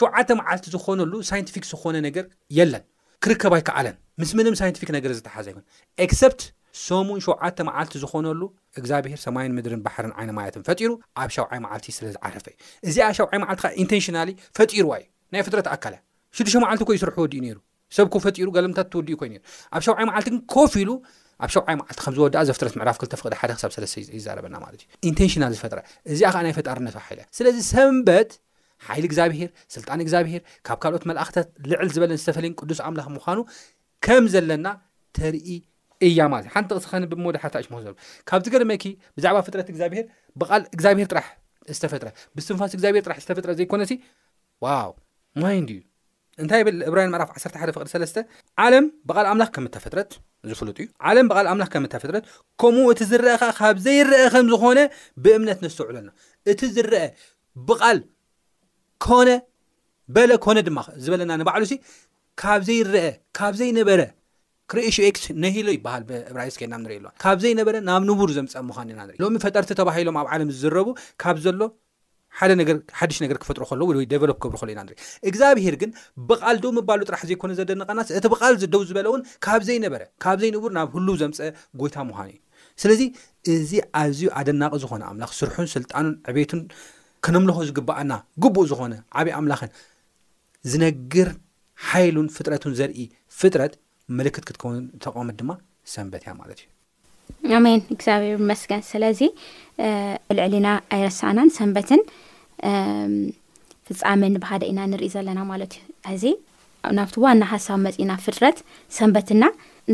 [0.00, 2.26] ሸውዓተ መዓልቲ ዝኾነሉ ሳይንቲፊክ ዝኾነ ነገር
[2.58, 2.84] የለን
[3.26, 5.64] ክርከባይከዓለን ምስ ምንም ሳይንቲፊክ ነገር ዝተሓዘምን
[6.06, 6.40] ኤክሰፕት
[6.86, 8.40] ሰሙን ሸውዓተ መዓልቲ ዝኾነሉ
[8.78, 12.56] እግዚኣብሄር ሰማይን ምድሪን ባሕርን ዓይነማያትን ፈጢሩ ኣብ ሻውዓይ ማዓልቲ ስለ ዝዓለፈ እዩ
[12.92, 15.04] እዚኣ ሸዓይ ማዓልቲካ ኢንቴንሽናሊ ፈጢርዋ እዩ
[15.34, 15.94] ናይ ፍጥረት ኣካለ
[16.36, 17.58] ሽዱሽ መዓልቲ ኮይ ይስርሕ ወድኡ ነይሩ
[17.96, 19.28] ሰብ ኮፈጢሩ ገለምታት ትወድኡ ኮይ
[19.76, 20.90] ኣብ ሸዓይ መዓልቲ ግን ከፍ ኢሉ
[21.44, 23.86] ኣብ ሸዓይ መዓልቲ ከምዝወድእ ዘፍጥረት ምዕራፍ ክተፍ ሓደ ክሳብ ለ
[24.18, 25.78] ይዛረበና ማለት እዩ ኢቴንሽና ዝፈጥረ
[26.12, 28.30] እዚኣ ዓ ናይ ፈጣርነት ለ ስለዚ ሰንበት
[28.86, 33.38] ሓይሊ እግዚኣብሄር ስልጣን እግዚኣብሄር ካብ ካልኦት መላእክትታት ልዕል ዝበለን ዝተፈለየ ቅዱስ ኣምላኽ ምዃኑ
[34.06, 34.66] ከም ዘለና
[35.16, 35.48] ተርኢ
[36.06, 37.70] እያ ማለት ሓንቲ ቕስኸኒ ብድሓሽክ
[38.28, 38.84] ካብዚ ገለመኪ
[39.18, 40.06] ብዛዕባ ፍጥረት እግዚኣብሄር
[40.40, 41.26] ብቓል እግዚኣብሄር ጥራሕ
[41.80, 43.82] ዝፈጥረ ብስንፋስ ግብሄር ዝፈጥረ ዘይኮነ
[44.66, 44.90] ዋው
[45.42, 45.82] ማይ ዲ እዩ
[46.42, 46.60] እንታይ
[46.90, 48.14] ዕብራይን ምዕራፍ 1ሓደ ፍቅዲ 3ስ
[48.64, 50.10] ዓለም ብቓል ኣምላኽ ከም እተፈጥረት
[50.50, 52.24] ዝፍሉጥ እዩ ዓለም ብቓል ኣምላኽ ከም እተፈጥረት
[52.62, 54.80] ከምኡ እቲ ዝረአ ከዓ ካብ ዘይረአ ከም ዝኮነ
[55.24, 56.08] ብእምነት ነተውዕለና
[56.52, 57.06] እቲ ዝረአ
[57.68, 58.00] ብቓል
[59.06, 59.28] ኮነ
[60.16, 61.76] በለ ኮነ ድማ ዝበለና ንባዕሉ ሲ
[62.42, 63.06] ካብ ዘይአ
[63.38, 64.02] ካብ ዘይነበረ
[64.72, 69.18] ክርኤሽ ክስ ነሂሎ ይበሃል ዕብራይ ስኬድና ንሪኢ ኣሎዋ ካብ ዘይነበረ ናብ ንቡር ዘምፀምኻኒ ኢና ንሪእ
[69.22, 70.88] ሎሚ ፈጠርቲ ተባሂሎም ኣብ ዓለም ዝዝረቡ
[71.22, 71.60] ካብ ዘሎ
[72.38, 72.52] ሓደ
[72.98, 74.94] ሓድሽ ነገር ክፈጥሮ ከሎ ወወይ ደቨሎፕ ክገብሩ ከሎ ኢና ንር
[75.30, 75.90] እግዚኣብሄር ግን
[76.28, 80.90] ብቓል ደው ምባሉ ጥራሕ ዘይኮነ ዘደንቐናስእቲ ብቓል ዘደው ዝበለ እውን ካብ ዘይነበረ ካብ ዘይንብሩ ናብ
[80.98, 81.48] ህሉ ዘምፀአ
[81.82, 82.38] ጎይታ ምዃኑ እዩ
[82.82, 83.00] ስለዚ
[83.54, 83.72] እዚ
[84.02, 86.62] ኣዝዩ ኣደናቂ ዝኾነ ኣምላኽ ስርሑን ስልጣኑን ዕቤቱን
[87.26, 88.12] ከነምልኾ ዝግባኣና
[88.44, 89.72] ግቡእ ዝኾነ ዓብዪ ኣምላኽን
[90.72, 91.30] ዝነግር
[91.88, 93.06] ሓይሉን ፍጥረቱን ዘርኢ
[93.40, 93.74] ፍጥረት
[94.18, 95.52] ምልክት ክትከውን ዝተቐሙት ድማ
[95.94, 96.68] ሰንበት እያ ማለት እዩ
[97.56, 99.20] ኣሜን እግዚኣብሔር መስገን ስለዚ
[100.36, 102.00] ልዕሊና ኣይረስኣናን ሰንበትን
[103.88, 106.24] ፍፃሜ ባሃደ ኢና ንሪኢ ዘለና ማለት እዩ እዚ
[106.98, 108.58] ናብቲ ዋና ሓሳብ መፂና ፍጥረት
[108.98, 109.44] ሰንበትና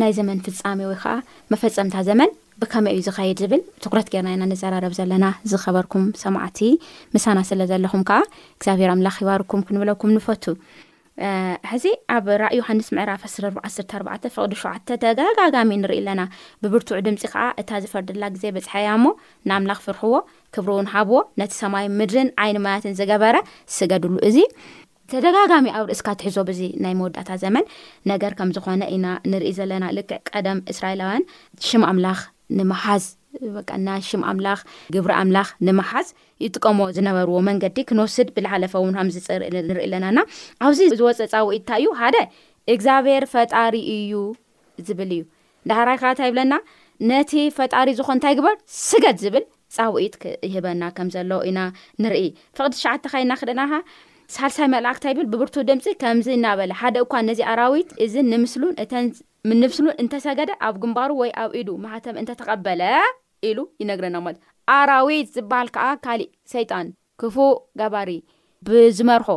[0.01, 1.13] ናይ ዘመን ፍፃሚ ወይ ከዓ
[1.53, 2.31] መፈፀምታ ዘመን
[2.63, 6.59] ብከመይ እዩ ዝኸይድ ዝብል ትኩረት ጌርናኢና ንዘራረብ ዘለና ዝኸበርኩም ሰማዕቲ
[7.15, 8.19] ምሳና ስለ ዘለኹም ከዓ
[8.59, 10.45] እግዚኣብሔሮም ናኺባርኩም ክንብለኩም ንፈቱ
[11.71, 11.87] ሕዚ
[12.17, 16.21] ኣብ ራእዩ ሓንስ ምዕራፍ 114 ፍቅዲ 7ተ ተጋጋጋሚ ንርኢ ኣለና
[16.63, 19.05] ብብርቱዕ ድምፂ ከዓ እታ ዝፈርድላ ግዜ ብፅሓያሞ
[19.51, 20.15] ንኣምላኽ ፍርሕዎ
[20.57, 23.37] ክብር እውን ሃብዎ ነቲ ሰማይ ምድርን ዓይኒ ማለትን ዝገበረ
[23.77, 24.49] ስገድሉ እዚይ
[25.13, 27.65] ተደጋጋሚ ኣብ ርእስካ ትሕዞ ብዙ ናይ መወዳእታ ዘመን
[28.13, 31.25] ነገር ከም ዝኾነ ኢና ንርኢ ዘለና ልክዕ ቀደም እስራኤላውያን
[31.69, 32.21] ሽም ኣምላኽ
[32.59, 33.05] ንምሃዝ
[33.89, 34.61] ናይ ሽም ኣምላኽ
[34.95, 36.09] ግብሪ ኣምላኽ ንምሓዝ
[36.45, 40.19] ይጥቀሞ ዝነበርዎ መንገዲ ክንወስድ ብላሓለፈ እውን ከምዚር ንርኢ ኣለናና
[40.67, 42.17] ኣብዚ ዝወፅእ ፃውኢትእታ እዩ ሓደ
[42.75, 44.13] እግዚኣብሔር ፈጣሪ እዩ
[44.89, 45.23] ዝብል እዩ
[45.71, 46.53] ዳሃራርካታ ይብለና
[47.11, 48.55] ነቲ ፈጣሪ ዝኾን እንታይ ግበር
[48.89, 49.45] ስገድ ዝብል
[49.79, 50.15] ፃውኢት
[50.49, 51.59] ይህበና ከም ዘለ ኢና
[52.05, 52.23] ንርኢ
[52.59, 53.63] ፍቅዲ ትሸዓተ ኸይናክደና
[54.35, 59.07] ሳልሳይ መላእክታ ይብል ብብርቱ ድምፂ ከምዚ እናበለ ሓደ እኳ ነዚ ኣራዊት እዚ ንምስሉን እተን
[59.49, 62.81] ምንምስሉን እንተሰገደ ኣብ ግንባሩ ወይ ኣብ ኢዱ መሓተም እንተተቐበለ
[63.49, 64.41] ኢሉ ይነግረና ማለት
[64.79, 66.87] ኣራዊት ዝበሃል ከዓ ካሊእ ሰይጣን
[67.21, 68.11] ክፉእ ገባሪ
[68.69, 69.29] ብዝመርሖ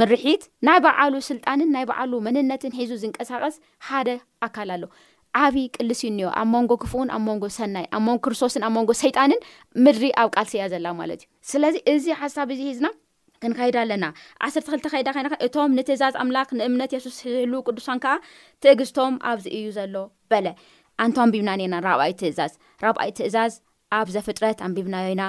[0.00, 3.56] ምርሒት ናይ በዕሉ ስልጣንን ናይ በዕሉ መንነትን ሒዙ ዝንቀሳቐስ
[3.88, 4.08] ሓደ
[4.46, 4.84] ኣካል ኣሎ
[5.42, 8.90] ዓብዪ ቅልስ እዩ እንሄ ኣብ መንጎ ክፉኡን ኣብ መንጎ ሰናይ ኣብ መንጎ ክርስቶስን ኣብ መንጎ
[9.02, 9.40] ሰይጣንን
[9.84, 12.88] ምድሪ ኣብ ቃልሲእያ ዘላ ማለት እዩ ስለዚ እዚ ሓሳብ እዙ ሒዝና
[13.44, 14.04] ክንኸይዳ ኣለና
[14.46, 18.12] ዓሰርተ ክልተ ኸይዳ ኸይነካ እቶም ንትእዛዝ ኣምላኽ ንእምነት የሱስ ህሉ ቅዱሳን ከዓ
[18.64, 19.94] ትእግዝቶም ኣብዚ እዩ ዘሎ
[20.32, 20.46] በለ
[21.04, 22.52] እንቶ ኣንቢብና ኔና ራብኣኢ ትእዛዝ
[22.84, 23.52] ራባኣኢ ትእዛዝ
[23.98, 25.22] ኣብ ዘፍጥረት ኣንቢብናዮኢና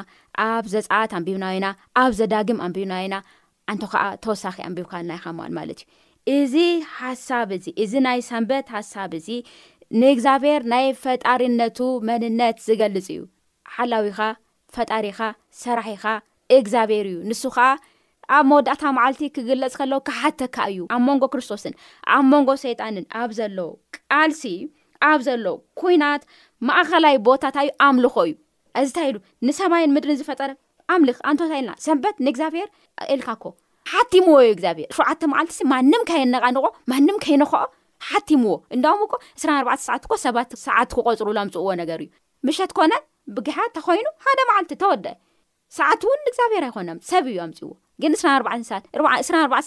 [0.47, 1.67] ኣብ ዘፃዓት ኣንቢብናዮ ኢና
[2.01, 3.15] ኣብ ዘዳግም ኣንቢብናዮ ኢና
[3.71, 5.79] አንቶ ኸዓ ተወሳኺ ኣንቢብካ ና ይኻ ማል ማለት
[6.33, 6.55] እዩ እዚ
[6.97, 9.27] ሓሳብ እዚ እዚ ናይ ሰንበት ሃሳብ እዚ
[10.01, 13.19] ንእግዚኣብሔር ናይ ፈጣሪነቱ መንነት ዝገልጽ እዩ
[13.77, 14.19] ሓላዊኻ
[14.77, 15.19] ፈጣሪኻ
[15.63, 16.05] ሰራሕኢኻ
[16.59, 17.67] እግዚኣብሔር እዩ ንሱ ኸዓ
[18.37, 21.73] ኣብ መወዳእታ መዓልቲ ክግለፅ ከሎዉ ክሓተካ እዩ ኣብ መንጎ ክርስቶስን
[22.15, 23.59] ኣብ መንጎ ሰይጣንን ኣብ ዘሎዉ
[24.13, 24.63] ቃልሲ እዩ
[25.09, 25.45] ኣብ ዘሎ
[25.79, 26.21] ኩናት
[26.67, 28.33] ማእኸላይ ቦታታ እዩ ኣምልኾ እዩ
[28.81, 30.49] እዚታይ ኢሉ ንሰማይን ምድርን ዝፈጠረ
[30.93, 32.69] ኣምልኽ ኣንታኢልና ሰንበት ንእግዚኣብሔር
[33.13, 33.53] ኢልካ ኮ
[33.91, 37.53] ሓቲምዎ ዩ እግዚኣብሔር ሸዓተ መዓልቲ ማንም ከየነቃንቆ ማንም ከይንክ
[38.09, 39.07] ሓቲሙዎ እንዳም እ
[39.43, 42.09] 24 ሰዓት ሰባት ሰዓት ክቆፅሩሉ ኣምፅእዎ ነገር እዩ
[42.47, 42.93] ምሸት ኮነ
[43.35, 45.13] ብግሓ ተኮይኑ ሓደ ማዓልቲ ተወድአ
[45.77, 47.69] ሰዓት እውን እግዚኣብሔር ኣይኮነ ሰብ እዩ ኣምፅዎ
[48.03, 48.65] ግን ሰዓት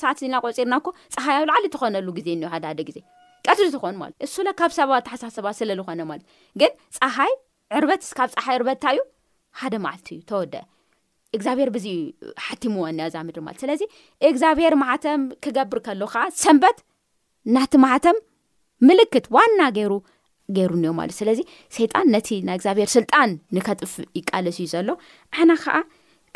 [0.05, 2.29] ሰዓት እኢልና ቆፂርና ኮ ፀሓይ ብ ላዕሊ ትኾነሉ ግዜ
[2.67, 2.99] ደደ ግዜ
[3.49, 6.25] ቀትሪ ዝኾኑ ማለ እሱለ ካብ ሰባ ተሓሳስባ ስለል ኾነ ማለት
[6.61, 7.33] ግን ፀሓይ
[7.79, 9.03] ዕርበትስ ካብ ፀሓይ ዕርበትታይ እዩ
[9.61, 10.63] ሓደ ማዓልቲ እዩ ተወደአ
[11.37, 11.87] እግዚኣብሄር ብዙ
[12.47, 13.83] ሓቲሙ ዋንኣ ዛምድሪ ማለት ስለዚ
[14.31, 16.79] እግዚኣብሄር ማሓተም ክገብር ከሎ ከዓ ሰንበት
[17.57, 18.19] ናቲ ማሓተም
[18.89, 19.61] ምልክት ዋና
[19.93, 19.97] ሩ
[20.57, 21.39] ገይሩ እኒዮም ማለት ስለዚ
[21.77, 24.89] ሰይጣን ነቲ ናይ እግዚኣብሄር ስልጣን ንከጥፍ ይቃለስ እዩ ዘሎ
[25.35, 25.77] ኣሕና ከዓ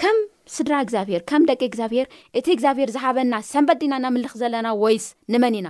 [0.02, 0.16] ከም
[0.56, 2.06] ስድራ እግዚኣብሄር ከም ደቂ እግዚኣብሄር
[2.40, 5.68] እቲ እግዚኣብሄር ዝሓበና ሰንበት ዲና ና ምልክ ዘለና ወይስ ንመን ኢና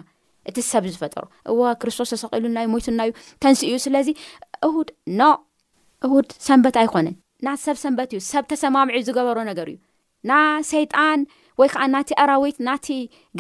[0.51, 3.11] እቲ ሰብ ዝፈጠሮ እዎ ክርስቶስ ተሰቂሉናዩ ሞትናዩ
[3.43, 4.09] ተንስ እዩ ስለዚ
[4.67, 4.89] እሁድ
[5.21, 5.29] ኖ
[6.07, 9.79] እሁድ ሰንበት ኣይኮነን ና ሰብ ሰንበት እዩ ሰብ ተሰማምዒ ዝገበሮ ነገር እዩ
[10.31, 10.39] ና
[10.73, 11.21] ሰይጣን
[11.61, 12.87] ወይ ከዓ ናቲ ኣራዊት ናቲ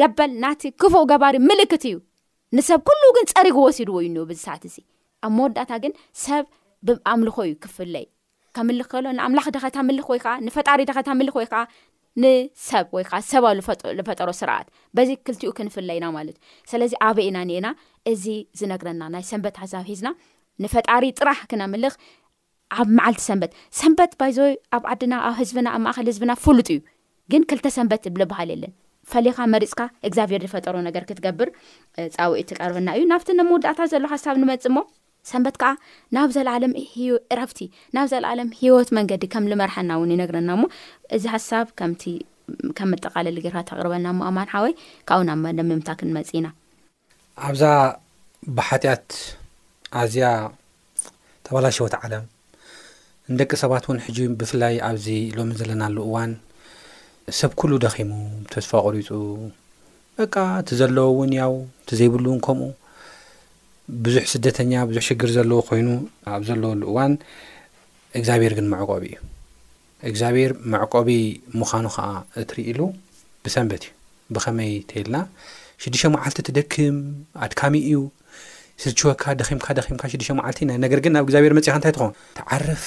[0.01, 1.97] ገበል ናቲ ክፉእ ገባሪ ምልክት እዩ
[2.57, 4.77] ንሰብ ኩሉ ግን ፀሪ ክወሲድዎ እዩ እ ብዝሰዓት እዚ
[5.27, 5.93] ኣብ መወዳእታ ግን
[6.25, 6.45] ሰብ
[6.89, 8.07] ብብኣምልኮ እዩ ክፍለይ
[8.57, 11.61] ከምልኽ ከሎ ንኣምላኽ ደኸ ተምልኽ ወይ ከዓ ንፈጣሪ ደኸ ተምልኽ ወይ ከዓ
[12.23, 13.65] ንሰብ ወይ ከዓ ሰብኣብ
[13.99, 17.69] ዝፈጠሮ ስርዓት በዚ ክልቲኡ ክንፍለይና ማለት እዩ ስለዚ ኣበይ ኢና ኒኤና
[18.13, 18.25] እዚ
[18.61, 20.09] ዝነግረና ናይ ሰንበት ሕዛብ ሒዝና
[20.65, 21.95] ንፈጣሪ ጥራሕ ክነምልኽ
[22.81, 26.79] ኣብ መዓልቲ ሰንበት ሰንበት ባይዞይ ኣብ ዓድና ኣብ ህዝብና ኣብ ማእከል ህዝብና ፍሉጥ እዩ
[27.33, 28.73] ግን ክልተ ሰንበት ብልበሃል የለን
[29.13, 31.49] ፈለይኻ መሪፅካ እግዚብር ዝፈጠሮ ነገር ክትገብር
[32.17, 34.81] ፃውዒት ትቀርብና እዩ ናብቲ ንምወዳእታ ዘሎ ሓሳብ ንመፅ ሞ
[35.29, 35.71] ሰንበት ከዓ
[36.17, 36.73] ናብ ዘለዓለም
[37.41, 37.59] ረፍቲ
[37.97, 40.65] ናብ ዘለዓለም ሂይወት መንገዲ ከም ዝመርሐና እውን ይነግረና ሞ
[41.17, 42.03] እዚ ሓሳብ ከምቲ
[42.79, 44.73] ከም መጠቃለሊ ጌርካ ተቅርበልና ሞ ኣማንሓወይ
[45.11, 46.47] ካኡናነምምታ ክንመፅ ኢና
[47.49, 47.63] ኣብዛ
[48.57, 49.09] ባሓትኣት
[50.01, 50.27] ኣዝያ
[51.47, 52.25] ተባላሽ ሂይወት ዓለም
[53.33, 55.07] ንደቂ ሰባት እውን ሕጂ ብፍላይ ኣብዚ
[55.39, 56.33] ሎሚ ዘለናሉ እዋን
[57.39, 58.11] ሰብ ኩሉ ደኺሙ
[58.53, 59.09] ተስፋ ቁሪፁ
[60.21, 61.53] በቃ እቲ ዘለዎእውን እያው
[61.89, 62.67] ቲ ዘይብሉእውን ከምኡ
[64.07, 65.89] ብዙሕ ስደተኛ ብዙሕ ሽግር ዘለዎ ኮይኑ
[66.35, 67.13] ኣብ ዘለዎሉ እዋን
[68.19, 69.17] እግዚኣብሄር ግን መዕቆቢ እዩ
[70.11, 71.09] እግዚኣብሄር መዕቆቢ
[71.61, 72.07] ምዃኑ ከዓ
[72.43, 72.87] እትርኢ ሉ
[73.45, 73.93] ብሰንበት እዩ
[74.37, 75.17] ብኸመይ ተየልና
[75.83, 76.97] ሽዱሽተ መዓልቲ ትደክም
[77.47, 77.99] ኣድካሚ እዩ
[78.85, 82.85] ስልችወካ ደኺምካ ደምካ ሽዱሽተ መዓልቲ ኢና ነገር ግን ናብ እግዚኣብሔር መጽኢካ እንታይ ትኾውኑ ትዓርፍ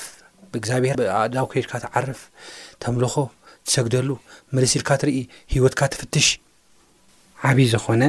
[0.51, 2.19] ብእግዚኣብሔር ብኣእዳው ኮድካ ትዓርፍ
[2.83, 3.15] ተምልኾ
[3.67, 4.09] ትሰግደሉ
[4.55, 5.17] መልሲ ኢልካ ትርኢ
[5.55, 6.27] ሂወትካ ትፍትሽ
[7.49, 8.03] ዓብይ ዝኾነ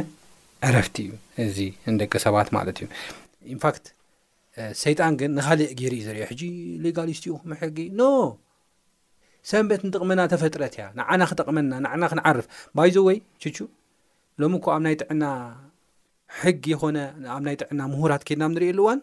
[0.69, 1.13] ዕረፍቲ እዩ
[1.47, 1.57] እዚ
[1.95, 2.87] ንደቂ ሰባት ማለት እዩ
[3.55, 3.85] ኢንፋክት
[4.85, 6.43] ሰይጣን ግን ንኻሊእ ገርእ ዝርየ ሕጂ
[6.85, 8.03] ሌጋሊስት ዩ ኹም ሕጊ ኖ
[9.51, 12.47] ሰንበት ንጥቕመና ተፈጥረት እያ ንዓና ክጠቕመና ንዓና ክንዓርፍ
[12.77, 13.57] ባይዘወይ ችቹ
[14.43, 15.25] ሎሚ እኳ ኣብ ናይ ጥዕና
[16.41, 16.99] ሕጊ የኮነ
[17.35, 19.01] ኣብ ናይ ጥዕና ምሁራት ከይድና ንሪእየ ኣሉእዋን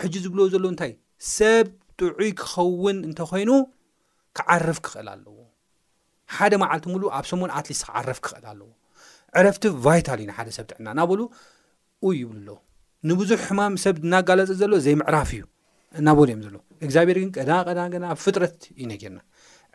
[0.00, 0.92] ሕጂ ዝብሎ ዘሎ እንታይ
[1.36, 1.66] ሰብ
[2.00, 3.50] ጥዑይ ክኸውን እንተ ኮይኑ
[4.38, 5.34] ክዓርፍ ክኽእል ኣለዎ
[6.36, 8.70] ሓደ መዓልቲ ሙሉ ኣብ ሶሙን ኣትሊስት ክዓርፍ ክኽእል ኣለዎ
[9.40, 11.20] ዕረፍቲ ቫይታል ዩና ሓደ ሰብ ትዕና ናበሉ
[12.06, 12.48] ኡ ይብሎ
[13.10, 15.42] ንብዙሕ ሕማም ሰብ ናጋለፂ ዘሎ ዘይምዕራፍ እዩ
[16.06, 16.54] ናበል እዮም ዘሎ
[16.86, 19.20] እግዚኣብሄር ግን ቀዳቀዳ ና ብ ፍጥረት ዩ ነጊርና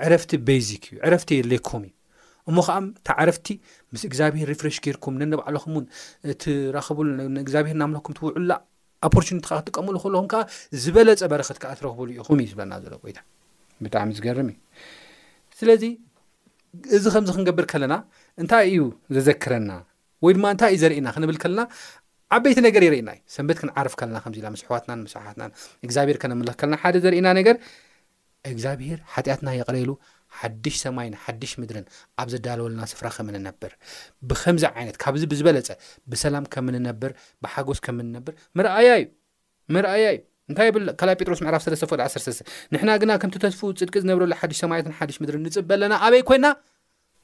[0.07, 1.93] ዕረፍቲ ቤዚክ እዩ ዕረፍቲ የሌክኩም እዩ
[2.51, 3.47] እሞኸኣ እታ ዓረፍቲ
[3.93, 5.85] ምስ እግዚኣብሄር ሪፍሬሽ ገይርኩም ነኒባዕልኹም እውን
[6.33, 7.07] እትረኽብሉ
[7.45, 8.51] እግዚኣብሄር ናምለኩም ትውዕላ
[9.07, 10.41] ኣፖርኒቲ ከ ክጥቀምሉ ከለኹም ከዓ
[10.83, 13.15] ዝበለፀ በረክት ከዓ ትረኽብሉ ኢኹም እዩ ዝብለና ዘሎ ወይ
[13.85, 14.57] ብጣዕሚ ዝገርም እዩ
[15.59, 15.83] ስለዚ
[16.97, 17.93] እዚ ከምዚ ክንገብር ከለና
[18.41, 18.81] እንታይ እዩ
[19.15, 19.71] ዘዘክረና
[20.25, 21.61] ወይ ድማ እንታይ እዩ ዘርእየና ክንብል ከለና
[22.35, 25.43] ዓበይቲ ነገር የርእና እዩ ሰንበት ክንዓርፍ ከለና ከምዚ ኢላ መስሕዋትናን መስሓሓትና
[25.85, 27.55] እግዚኣብሄር ከነምለኽ ከለና ሓደ ዘርእና ነገር
[28.51, 29.91] እግዚኣብሄር ሓጢኣትና የቕረሉ
[30.39, 31.85] ሓድሽ ሰማይን ሓድሽ ምድርን
[32.21, 33.73] ኣብ ዘዳለወለና ስፍራ ከምእንነብር
[34.29, 35.69] ብኸምዚ ዓይነት ካብዚ ብዝበለፀ
[36.11, 37.11] ብሰላም ከምንነብር
[37.45, 39.05] ብሓጎስ ከምንነብር መርኣያ እዩ
[39.75, 40.19] መርኣያ እዩ
[40.51, 45.15] እንታይ ብካ ጴጥሮስ ምዕራፍ 3 ቅል13 ንሕና ግና ከምቲ ተስፉ ፅድቂ ዝነብረሉ ሓድሽ ሰማያትን ሓድሽ
[45.23, 46.45] ምድርን ንፅበ ኣለና ኣበይ ኮይና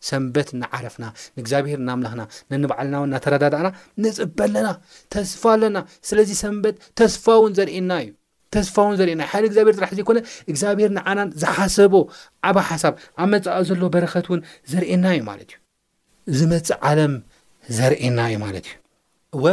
[0.09, 1.05] ሰንበት ንዓረፍና
[1.37, 3.67] ንእግዚኣብሔር ናምላክና ነንባዕልና እው እናተረዳዳእና
[4.03, 4.69] ንፅበ ኣለና
[5.15, 5.77] ተስፋ ኣለና
[6.09, 8.09] ስለዚ ሰንበት ተስፋ ውን ዘርእና እዩ
[8.55, 10.17] ተስፋ እውን ዘርኤናዩ ሓደ እግዚብሔር ራሕ ዘይኮነ
[10.51, 11.93] እግዚኣብሄር ንዓናን ዝሓሰቦ
[12.49, 15.49] ዓባ ሓሳብ ኣብ መፃ ዘሎዎ በረኸት እውን ዘርእየና እዩ ማለት
[16.31, 17.13] እዩ ዝ መፅእ ዓለም
[17.77, 18.75] ዘርእየና እዩ ማለት እዩ
[19.37, 19.45] እወ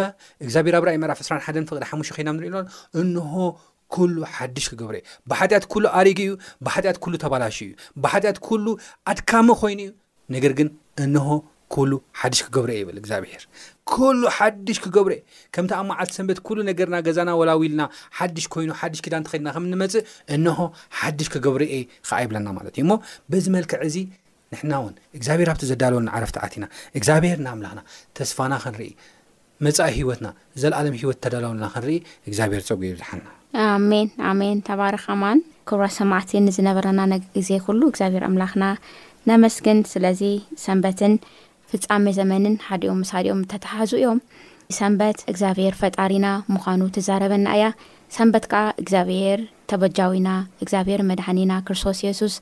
[0.44, 2.58] እግዚኣብሄር ኣብራይ መዕራፍ 2ራ ሓን ፍቅዲ ሓሙሽ ኮይና ንሪእና
[3.02, 3.32] እንሆ
[3.96, 6.32] ኩሉ ሓድሽ ክገብረ እዩ ብሓጢኣት ኩሉ ኣሪጉ እዩ
[6.66, 7.72] ብሓጢኣት ኩሉ ተባላሽ እዩ
[8.04, 8.66] ብሓጢኣት ኩሉ
[9.12, 9.90] ኣድካመ ኮይኑ እዩ
[10.35, 10.69] ነገር ግን
[11.05, 11.27] እንሆ
[11.75, 13.43] ኩሉ ሓድሽ ክገብረ እየ ይብል እግዚኣብሄር
[13.93, 15.21] ኩሉ ሓድሽ ክገብረእ
[15.55, 17.83] ከምቲ ኣብ ማዓልቲ ሰንበት ኩሉ ነገርና ገዛና ወላዊ ኢልና
[18.19, 20.05] ሓዱሽ ኮይኑ ሓድሽ ክዳንእ ተከድና ከም ንመፅእ
[20.37, 20.57] እንሆ
[21.01, 22.93] ሓድሽ ክገብረ እ ከዓ ይብለና ማለት እዩ እሞ
[23.33, 23.97] በዚ መልክዕ እዚ
[24.53, 26.66] ንሕና እውን እግዚኣብሄርብቲ ዘዳለወን ዓረፍቲዓቲ ኢና
[27.01, 27.83] እግዚኣብሄርናኣምላክና
[28.21, 28.90] ተስፋና ክንርኢ
[29.66, 30.29] መፃ ሂወትና
[30.62, 31.95] ዘለኣለም ሂይወት ተዳለውና ክንርኢ
[32.29, 35.40] እግዚኣብሄር ፀጉ ዝሓልናሜንሜን ተባርካማን
[35.71, 37.49] ክብራ 8ማት ንዝነበረናዜ
[38.27, 38.64] ብርና
[39.31, 40.21] መመስግን ስለዚ
[40.64, 41.12] ሰንበትን
[41.71, 44.19] ፍፃሚ ዘመንን ሓደኦም ስኦም ተተሓዙ እዮም
[44.79, 47.66] ሰንበት እግዚኣብሄር ፈጣሪና ምዃኑ ትዛረበና እያ
[48.16, 49.40] ሰንበት ከዓ እግዚኣብሄር
[49.73, 50.29] ተበጃዊና
[50.64, 52.37] እግዚኣብሄር መድሓኒና ክርስቶስ የሱስ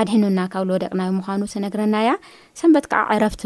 [0.00, 2.12] ኣድሒኑና ካብ ዝወደቅናይ ምዃኑ ትነግረና እያ
[2.62, 3.44] ሰንበት ከዓ ዕረፍቲ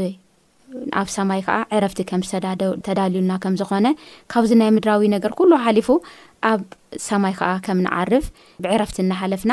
[1.01, 3.87] ኣብ ሰማይ ከዓ ዕረፍቲ ከም ዝተዳልዩሉና ከም ዝኾነ
[4.33, 5.89] ካብዚ ናይ ምድራዊ ነገር ኩሉ ሓሊፉ
[6.51, 6.63] ኣብ
[7.09, 8.27] ሰማይ ከዓ ከም ንዓርፍ
[8.65, 9.53] ብዕረፍቲ እናሓለፍና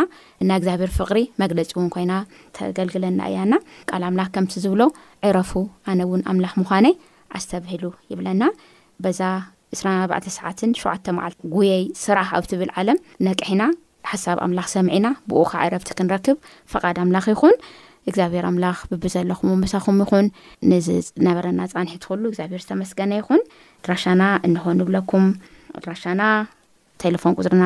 [0.50, 2.14] ና እግዚኣብሔር ፍቅሪ መግለፂ እውን ኮይና
[2.60, 3.54] ተገልግለና እያና
[3.92, 4.82] ቃል ምላኽ ከምቲ ዝብሎ
[5.30, 5.52] ዕረፉ
[5.92, 6.86] ኣነ እውን ኣምላኽ ምዃነ
[7.40, 8.44] ኣስተብሂሉ ይብለና
[9.06, 9.22] በዛ
[9.80, 10.46] 24ሰዓ
[10.86, 13.64] 7 መዓልት ጉየይ ስራሕ ኣብ ትብል ዓለም ነቅሒና
[14.12, 16.38] ሓሳብ ኣምላኽ ሰምዒና ብኡካ ዕረፍቲ ክንረክብ
[16.74, 17.56] ፈቓድ ኣምላኽ ይኹን
[18.10, 20.26] እግዚኣብሄር ኣምላኽ ብብ ዘለኹም መሳኹም ይኹን
[20.72, 23.42] ንዝነበረና ፃኒሒ ትኽሉ እግዚኣብሄር ዝተመስገነ ይኹን
[23.86, 25.26] ድራሻና እንኾን ይብለኩም
[25.86, 26.22] ድራሻና
[27.04, 27.64] ቴሌፎን ቁፅርና